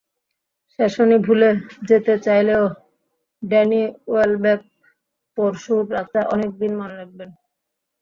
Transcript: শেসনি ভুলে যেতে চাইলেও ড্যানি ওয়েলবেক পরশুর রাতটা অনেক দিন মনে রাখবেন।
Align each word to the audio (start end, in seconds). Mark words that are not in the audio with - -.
শেসনি 0.79 1.17
ভুলে 1.25 1.49
যেতে 1.89 2.13
চাইলেও 2.25 2.63
ড্যানি 3.43 3.81
ওয়েলবেক 4.07 4.59
পরশুর 5.37 5.83
রাতটা 5.93 6.21
অনেক 6.33 6.51
দিন 6.61 6.71
মনে 6.79 6.95
রাখবেন। 6.95 7.29